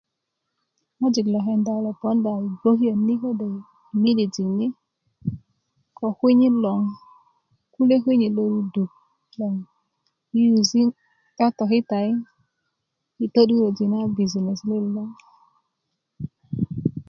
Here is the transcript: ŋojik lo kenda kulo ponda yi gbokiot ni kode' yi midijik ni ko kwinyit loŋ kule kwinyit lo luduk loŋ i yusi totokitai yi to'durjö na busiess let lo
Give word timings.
ŋojik 0.99 1.27
lo 1.33 1.39
kenda 1.45 1.71
kulo 1.75 1.91
ponda 2.01 2.31
yi 2.43 2.47
gbokiot 2.59 2.99
ni 3.07 3.15
kode' 3.21 3.51
yi 3.55 3.59
midijik 4.01 4.49
ni 4.59 4.67
ko 5.97 6.05
kwinyit 6.17 6.55
loŋ 6.63 6.81
kule 7.73 7.95
kwinyit 8.03 8.33
lo 8.37 8.43
luduk 8.53 8.91
loŋ 9.39 9.55
i 10.37 10.39
yusi 10.47 10.81
totokitai 11.37 12.11
yi 13.19 13.25
to'durjö 13.33 13.85
na 13.91 13.97
busiess 14.15 14.61
let 14.69 14.85
lo 14.95 15.03